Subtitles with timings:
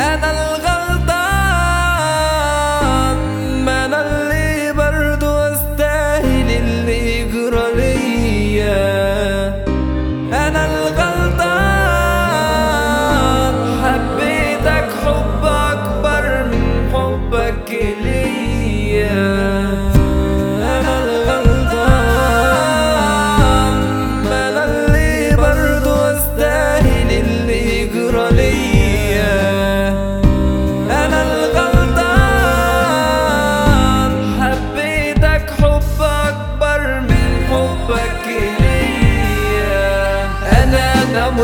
[0.00, 0.49] and the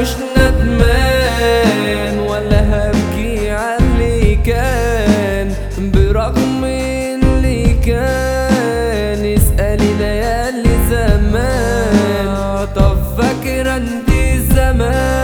[0.00, 9.36] مش ندمان ولا هبكي عاللي كان برغم اللي كان.
[9.36, 12.66] اسألي ليالي زمان.
[12.76, 14.10] طب فاكرة انت
[14.54, 15.15] زمان؟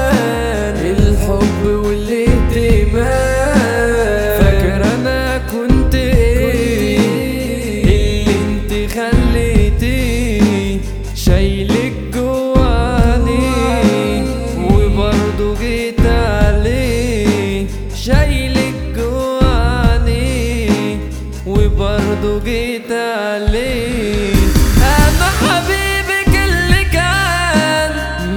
[22.83, 24.33] قتالي
[24.77, 27.92] أنا حبيبك اللي كان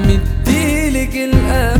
[0.07, 1.74] مديلك الامل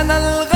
[0.00, 0.49] كان الغ